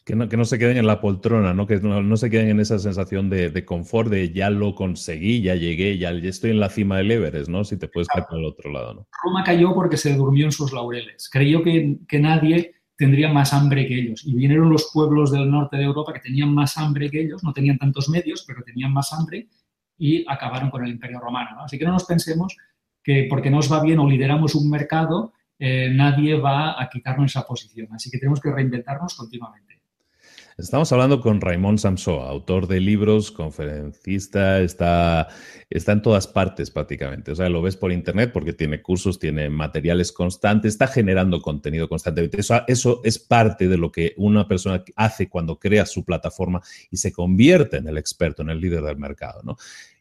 [0.05, 1.67] Que no, que no, se queden en la poltrona, ¿no?
[1.67, 5.97] que no, se queden en esa sensación de, confort, de ya lo conseguí, ya llegué,
[5.97, 7.65] ya, estoy en la cima del Everest, ¿no?
[7.65, 9.09] Si te puedes caer para el otro lado, ¿no?
[9.25, 11.31] Roma cayó porque se durmió en sus laureles.
[11.33, 14.25] Creyó que, que nadie tendría más hambre que ellos.
[14.25, 17.53] Y vinieron los pueblos del norte de Europa que tenían más hambre que ellos, no
[17.53, 19.49] tenían tantos medios, pero tenían más hambre
[19.99, 21.51] y acabaron con el imperio romano.
[21.57, 21.65] ¿no?
[21.65, 22.57] Así que no nos pensemos
[23.03, 27.47] que porque nos va bien o lideramos un mercado, eh, nadie va a quitarnos esa
[27.47, 27.89] posición.
[27.93, 29.81] Así que tenemos que reinventarnos continuamente.
[30.57, 35.27] Estamos hablando con Raymond Samso, autor de libros, conferencista, está,
[35.69, 37.33] está en todas partes prácticamente.
[37.33, 41.89] O sea, lo ves por internet porque tiene cursos, tiene materiales constantes, está generando contenido
[41.89, 42.39] constantemente.
[42.39, 46.99] Eso, eso es parte de lo que una persona hace cuando crea su plataforma y
[46.99, 49.41] se convierte en el experto, en el líder del mercado.
[49.43, 49.57] ¿no?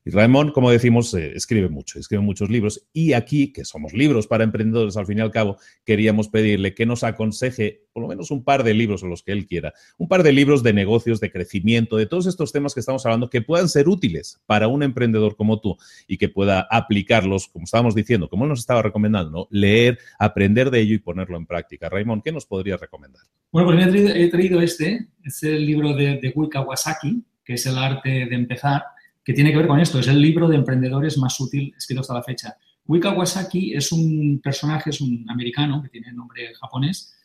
[0.06, 2.88] Y Ramón, como decimos, eh, escribe mucho, escribe muchos libros.
[2.92, 6.86] Y aquí, que somos libros para emprendedores, al fin y al cabo, queríamos pedirle que
[6.86, 10.08] nos aconseje por lo menos un par de libros o los que él quiera, un
[10.08, 13.42] par de libros de negocios, de crecimiento, de todos estos temas que estamos hablando, que
[13.42, 18.30] puedan ser útiles para un emprendedor como tú y que pueda aplicarlos, como estábamos diciendo,
[18.30, 21.88] como él nos estaba recomendando, leer, aprender de ello y ponerlo en práctica.
[21.88, 23.22] Raymond, ¿qué nos podría recomendar?
[23.52, 28.10] Bueno, pues he traído, este, es el libro de, de Kawasaki, que es el arte
[28.10, 28.82] de empezar
[29.24, 30.00] que tiene que ver con esto.
[30.00, 32.58] Es el libro de emprendedores más útil escrito hasta la fecha.
[32.86, 37.16] Wika Kawasaki es un personaje, es un americano que tiene nombre japonés.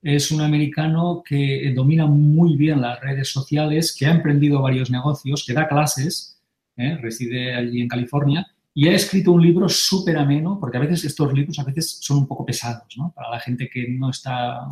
[0.00, 5.44] Es un americano que domina muy bien las redes sociales, que ha emprendido varios negocios,
[5.44, 6.40] que da clases,
[6.76, 6.96] ¿eh?
[7.02, 11.32] reside allí en California y ha escrito un libro súper ameno, porque a veces estos
[11.32, 13.12] libros a veces son un poco pesados, ¿no?
[13.12, 14.68] Para la gente que no está,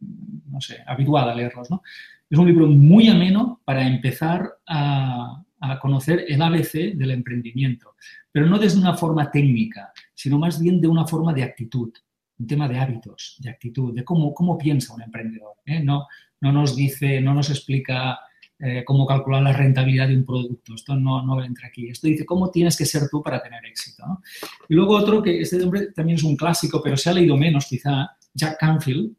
[0.00, 1.82] no sé, habituada a leerlos, ¿no?
[2.30, 7.94] Es un libro muy ameno para empezar a, a conocer el ABC del emprendimiento,
[8.32, 11.92] pero no desde una forma técnica, sino más bien de una forma de actitud,
[12.38, 15.54] un tema de hábitos, de actitud, de cómo, cómo piensa un emprendedor.
[15.66, 15.82] ¿eh?
[15.82, 16.06] No,
[16.40, 18.18] no nos dice, no nos explica
[18.58, 21.88] eh, cómo calcular la rentabilidad de un producto, esto no, no entra aquí.
[21.88, 24.20] Esto dice cómo tienes que ser tú para tener éxito.
[24.68, 27.66] Y luego otro, que este hombre también es un clásico, pero se ha leído menos
[27.66, 29.12] quizá, Jack Canfield,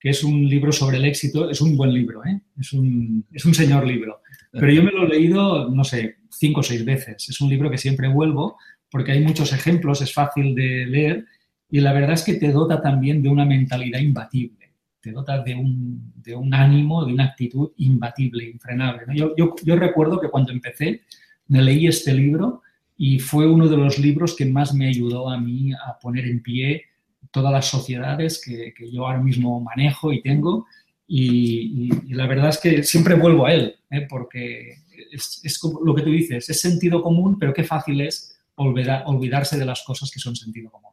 [0.00, 2.40] que es un libro sobre el éxito, es un buen libro, ¿eh?
[2.58, 4.22] es, un, es un señor libro.
[4.50, 7.28] Pero yo me lo he leído, no sé, cinco o seis veces.
[7.28, 8.56] Es un libro que siempre vuelvo
[8.90, 11.26] porque hay muchos ejemplos, es fácil de leer
[11.70, 15.54] y la verdad es que te dota también de una mentalidad imbatible, te dota de
[15.54, 19.04] un, de un ánimo, de una actitud imbatible, infrenable.
[19.14, 21.02] Yo, yo, yo recuerdo que cuando empecé
[21.46, 22.62] me leí este libro
[22.96, 26.42] y fue uno de los libros que más me ayudó a mí a poner en
[26.42, 26.84] pie
[27.30, 30.66] todas las sociedades que, que yo ahora mismo manejo y tengo
[31.12, 34.06] y, la verdad es que siempre vuelvo a él, ¿eh?
[34.08, 34.76] porque
[35.10, 39.58] es, es, lo que tú dices, es sentido común, pero qué fácil es olvidar, olvidarse
[39.58, 40.92] de las cosas que son sentido común.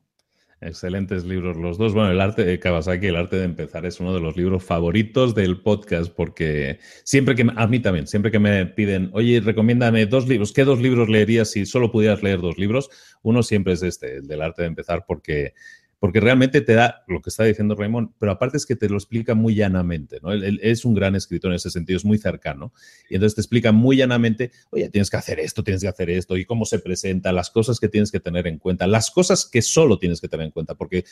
[0.59, 1.93] Excelentes libros los dos.
[1.93, 5.35] Bueno, el arte de Kawasaki, el arte de empezar, es uno de los libros favoritos
[5.35, 10.27] del podcast porque siempre que, a mí también, siempre que me piden, oye, recomiéndame dos
[10.27, 12.89] libros, ¿qué dos libros leerías si solo pudieras leer dos libros?
[13.21, 15.53] Uno siempre es este, el del arte de empezar, porque
[15.99, 18.95] porque realmente te da lo que está diciendo Raymond, pero aparte es que te lo
[18.95, 20.31] explica muy llanamente, ¿no?
[20.31, 22.73] Él, es un gran escritor en ese sentido, es muy cercano,
[23.09, 26.37] y entonces te explica muy llanamente, oye, tienes que hacer esto, tienes que hacer esto,
[26.37, 29.61] y cómo se presenta, las cosas que tienes que tener en cuenta, las cosas que
[29.61, 31.05] solo tienes que tener en cuenta, porque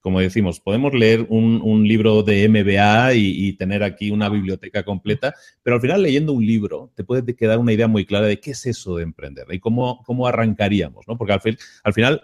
[0.00, 5.76] como decimos, podemos leer un, libro de MBA y, tener aquí una biblioteca completa, pero
[5.76, 8.64] al final leyendo un libro te puede quedar una idea muy clara de qué es
[8.64, 11.18] eso de emprender y cómo, cómo arrancaríamos, ¿no?
[11.18, 12.22] Porque al, al final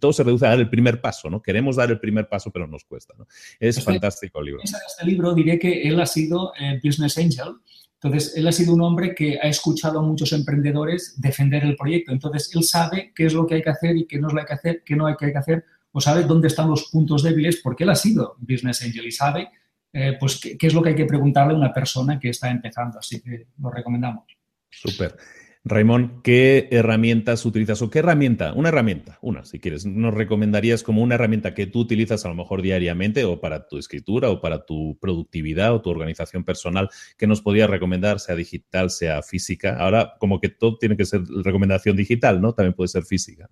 [0.00, 1.42] todo se reduce a dar el primer paso, ¿no?
[1.42, 3.26] Queremos dar el primer paso, pero nos cuesta, ¿no?
[3.60, 4.62] Es este, fantástico el libro.
[4.62, 7.56] Este libro diré que él ha sido eh, Business Angel,
[7.94, 12.12] entonces él ha sido un hombre que ha escuchado a muchos emprendedores defender el proyecto,
[12.12, 14.38] entonces él sabe qué es lo que hay que hacer y qué no es lo
[14.38, 17.22] que hay que hacer, qué no hay que hacer, o sabe dónde están los puntos
[17.22, 19.50] débiles, porque él ha sido Business Angel y sabe
[19.92, 22.50] eh, pues qué, qué es lo que hay que preguntarle a una persona que está
[22.50, 24.24] empezando, así que lo recomendamos.
[24.70, 25.16] Súper.
[25.64, 28.52] Raymond, ¿qué herramientas utilizas o qué herramienta?
[28.52, 29.86] Una herramienta, una, si quieres.
[29.86, 33.78] ¿Nos recomendarías como una herramienta que tú utilizas a lo mejor diariamente o para tu
[33.78, 38.90] escritura o para tu productividad o tu organización personal que nos podrías recomendar, sea digital,
[38.90, 39.76] sea física?
[39.78, 42.54] Ahora, como que todo tiene que ser recomendación digital, ¿no?
[42.54, 43.48] También puede ser física.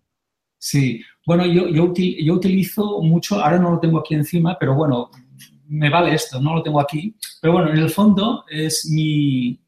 [0.58, 5.10] Sí, bueno, yo, yo, yo utilizo mucho, ahora no lo tengo aquí encima, pero bueno,
[5.68, 9.58] me vale esto, no lo tengo aquí, pero bueno, en el fondo es mi,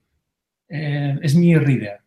[0.69, 2.02] eh, es mi reader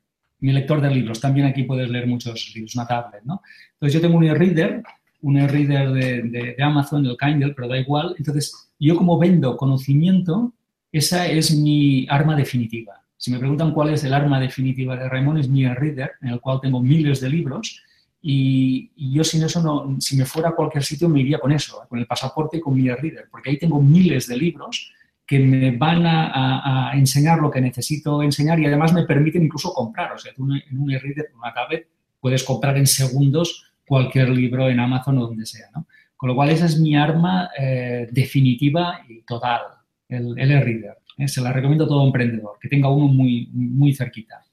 [0.46, 1.20] mi lector de libros.
[1.20, 3.42] También aquí puedes leer muchos libros, una tablet, ¿no?
[3.74, 4.84] Entonces yo tengo un e-reader,
[5.22, 8.16] un e-reader de, Amazon, el Kindle, pero da igual.
[8.20, 10.54] Entonces yo como vendo conocimiento,
[10.92, 12.94] esa es mi arma definitiva.
[13.18, 16.40] Si me preguntan cuál es el arma definitiva de Raymond, es mi e-reader, en el
[16.40, 17.82] cual tengo miles de libros.
[18.22, 21.86] Y, yo sin eso, no, si me fuera a cualquier sitio, me iría con eso,
[21.90, 24.92] con el pasaporte y con mi e-reader, porque ahí tengo miles de libros
[25.26, 30.12] que me van a, enseñar lo que necesito enseñar y además me permiten incluso comprar.
[30.12, 31.88] O sea, tú en un e-reader, una tablet,
[32.20, 35.68] puedes comprar en segundos cualquier libro en Amazon o donde sea.
[35.76, 35.88] ¿no?
[36.16, 39.62] Con lo cual, esa es mi arma eh, definitiva y total,
[40.08, 40.98] el, e-reader.
[41.18, 41.28] ¿eh?
[41.28, 44.44] Se la recomiendo a todo emprendedor, que tenga uno muy, muy cerquita.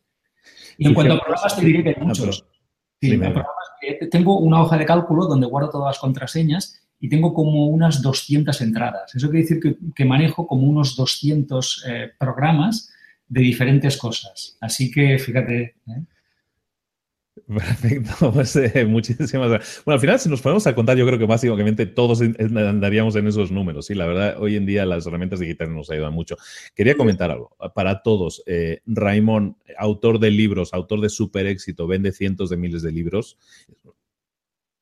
[0.78, 2.46] Y en cuanto a programas, te diré que hay muchos.
[4.10, 8.60] tengo una hoja de cálculo donde guardo todas las contraseñas y tengo como unas 200
[8.60, 9.12] entradas.
[9.12, 12.92] Eso quiere decir que, manejo como unos 200 eh, programas
[13.26, 14.56] de diferentes cosas.
[14.60, 15.74] Así que fíjate.
[15.88, 16.02] ¿eh?
[17.48, 19.82] Perfecto, pues eh, muchísimas gracias.
[19.84, 23.26] Bueno, al final, si nos ponemos a contar, yo creo que básicamente todos andaríamos en
[23.26, 23.86] esos números.
[23.86, 26.36] Sí, la verdad, hoy en día las herramientas digitales nos ayudan mucho.
[26.72, 28.44] Quería comentar algo para todos.
[28.46, 28.80] Eh,
[29.76, 33.38] autor de libros, autor de super éxito, vende cientos de miles de libros.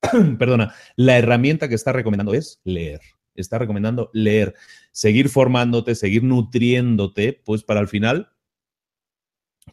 [0.38, 3.00] Perdona, la herramienta que está recomendando es leer.
[3.34, 4.54] Está recomendando leer,
[4.92, 8.32] seguir formándote, seguir nutriéndote, pues para al final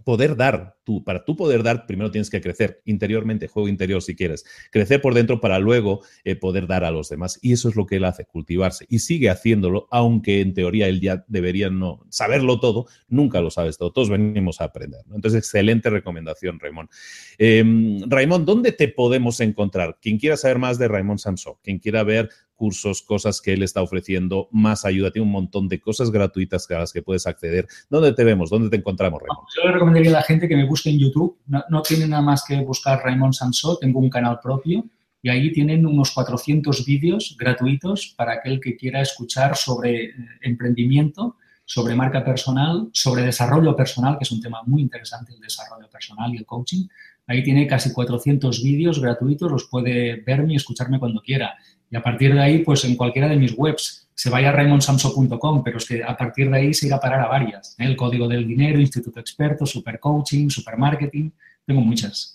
[0.03, 4.15] poder dar, tú, para tú poder dar, primero tienes que crecer interiormente, juego interior si
[4.15, 7.39] quieres, crecer por dentro para luego eh, poder dar a los demás.
[7.41, 8.85] Y eso es lo que él hace, cultivarse.
[8.89, 13.77] Y sigue haciéndolo, aunque en teoría él ya debería no saberlo todo, nunca lo sabes
[13.77, 15.01] todo, todos venimos a aprender.
[15.13, 16.89] Entonces, excelente recomendación, Raymond.
[17.37, 17.63] Eh,
[18.07, 19.97] Raymond, ¿dónde te podemos encontrar?
[20.01, 23.81] Quien quiera saber más de Raymond Samson, quien quiera ver cursos, cosas que él está
[23.81, 27.67] ofreciendo, más ayuda, tiene un montón de cosas gratuitas a las que puedes acceder.
[27.89, 28.49] ¿Dónde te vemos?
[28.49, 29.47] ¿Dónde te encontramos, Raymond?
[29.55, 31.37] Yo le recomendaría a la gente que me busque en YouTube.
[31.45, 34.83] No, tiene nada más que buscar Raymond Sansó, tengo un canal propio
[35.21, 41.37] y ahí tienen unos 400 vídeos gratuitos para aquel que quiera escuchar sobre eh, emprendimiento,
[41.65, 46.33] sobre marca personal, sobre desarrollo personal, que es un tema muy interesante, el desarrollo personal
[46.33, 46.87] y el coaching.
[47.27, 51.55] Ahí tiene casi 400 vídeos gratuitos, los puede verme y escucharme cuando quiera.
[51.89, 55.63] Y a partir de ahí, pues en cualquiera de mis webs, se vaya a raymonsamso.com,
[55.63, 57.75] pero es que a partir de ahí se irá a parar a varias.
[57.79, 57.85] ¿eh?
[57.85, 61.29] El Código del Dinero, Instituto Experto, Super Coaching, Super Marketing,
[61.65, 62.33] tengo muchas.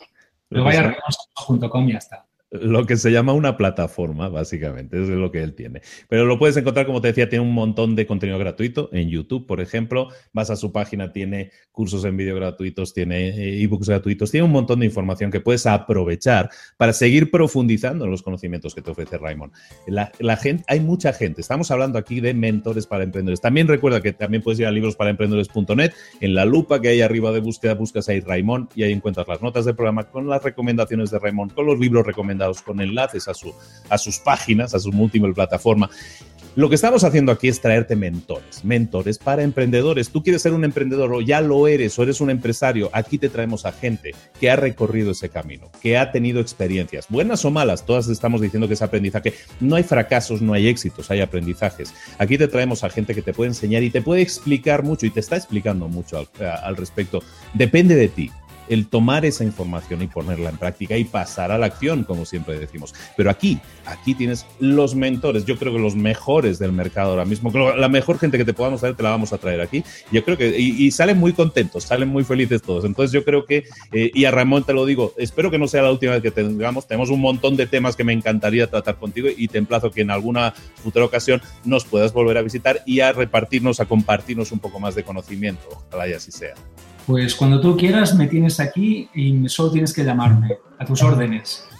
[0.48, 5.08] Pero vaya a raymonsamso.com y ya está lo que se llama una plataforma, básicamente, es
[5.08, 5.80] lo que él tiene.
[6.08, 9.46] Pero lo puedes encontrar, como te decía, tiene un montón de contenido gratuito en YouTube,
[9.46, 10.08] por ejemplo.
[10.32, 14.52] Vas a su página, tiene cursos en vídeo gratuitos, tiene eh, ebooks gratuitos, tiene un
[14.52, 19.16] montón de información que puedes aprovechar para seguir profundizando en los conocimientos que te ofrece
[19.16, 19.52] Raymond.
[19.86, 23.40] La, gente, hay mucha gente, estamos hablando aquí de mentores para emprendedores.
[23.40, 27.40] También recuerda que también puedes ir a librosparaemprendedores.net, en la lupa que hay arriba de
[27.40, 31.18] búsqueda buscas ahí Raymond y ahí encuentras las notas del programa con las recomendaciones de
[31.18, 33.54] Raymond, con los libros recomendados con enlaces a, su,
[33.88, 35.88] a sus páginas, a su múltiple plataforma.
[36.54, 40.10] Lo que estamos haciendo aquí es traerte mentores, mentores para emprendedores.
[40.10, 43.30] Tú quieres ser un emprendedor o ya lo eres o eres un empresario, aquí te
[43.30, 47.86] traemos a gente que ha recorrido ese camino, que ha tenido experiencias, buenas o malas,
[47.86, 49.32] todas estamos diciendo que es aprendizaje.
[49.60, 51.94] No hay fracasos, no hay éxitos, hay aprendizajes.
[52.18, 55.10] Aquí te traemos a gente que te puede enseñar y te puede explicar mucho y
[55.10, 56.28] te está explicando mucho al,
[56.62, 57.22] al respecto.
[57.54, 58.30] Depende de ti
[58.68, 62.58] el tomar esa información y ponerla en práctica y pasar a la acción, como siempre
[62.58, 62.94] decimos.
[63.16, 67.50] Pero aquí, aquí tienes los mentores, yo creo que los mejores del mercado ahora mismo,
[67.76, 69.84] la mejor gente que te podamos traer, te la vamos a traer aquí.
[70.10, 72.84] Yo creo que, y, salen muy contentos, salen muy felices todos.
[72.84, 75.82] Entonces yo creo que, eh, y a Ramón te lo digo, espero que no sea
[75.82, 79.28] la última vez que tengamos, tenemos un montón de temas que me encantaría tratar contigo
[79.36, 80.52] y te emplazo que en alguna
[80.82, 84.94] futura ocasión nos puedas volver a visitar y a repartirnos, a compartirnos un poco más
[84.94, 85.62] de conocimiento.
[85.88, 86.54] Ojalá y así sea.
[87.06, 91.66] Pues cuando tú quieras me tienes aquí y solo tienes que llamarme, a tus órdenes.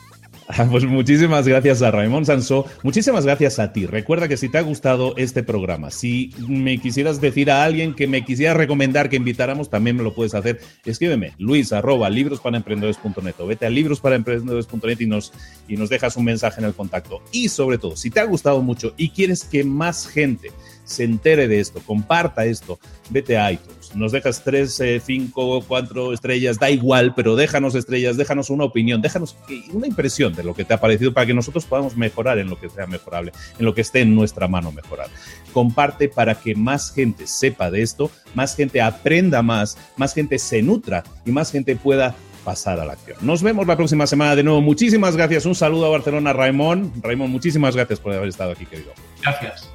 [0.49, 3.87] Ah, pues muchísimas gracias a Raymond Sansó, muchísimas gracias a ti.
[3.87, 8.07] Recuerda que si te ha gustado este programa, si me quisieras decir a alguien que
[8.07, 10.61] me quisiera recomendar que invitáramos, también me lo puedes hacer.
[10.85, 15.33] Escríbeme, luis arroba librosparaemprendedores.net o vete a librosparaemprendedores.net y nos,
[15.69, 17.23] y nos dejas un mensaje en el contacto.
[17.31, 20.51] Y sobre todo, si te ha gustado mucho y quieres que más gente
[20.85, 22.79] se entere de esto, comparta esto,
[23.11, 28.17] vete a iTunes, nos dejas tres, eh, cinco, cuatro estrellas, da igual, pero déjanos estrellas,
[28.17, 29.37] déjanos una opinión, déjanos
[29.73, 32.59] una impresión de lo que te ha parecido para que nosotros podamos mejorar en lo
[32.59, 35.09] que sea mejorable, en lo que esté en nuestra mano mejorar.
[35.53, 40.63] Comparte para que más gente sepa de esto, más gente aprenda más, más gente se
[40.63, 42.15] nutra y más gente pueda
[42.45, 43.19] pasar a la acción.
[43.21, 44.61] Nos vemos la próxima semana de nuevo.
[44.61, 45.47] Muchísimas gracias.
[45.47, 46.93] Un saludo a Barcelona, Raimón.
[47.01, 48.93] Raimón, muchísimas gracias por haber estado aquí, querido.
[49.23, 49.72] Gracias.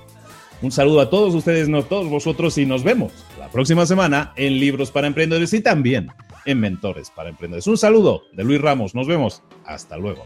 [0.61, 4.59] Un saludo a todos ustedes, no todos vosotros, y nos vemos la próxima semana en
[4.59, 6.09] Libros para Emprendedores y también
[6.45, 7.67] en Mentores para Emprendedores.
[7.67, 8.95] Un saludo de Luis Ramos.
[8.95, 9.43] Nos vemos.
[9.65, 10.25] Hasta luego.